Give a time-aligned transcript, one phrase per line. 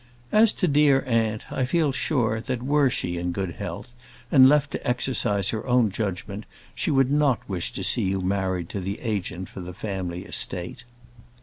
[0.31, 3.93] As to dear aunt, I feel sure, that were she in good health,
[4.31, 8.67] and left to exercise her own judgement, she would not wish to see you married
[8.69, 10.85] to the agent for the family estate.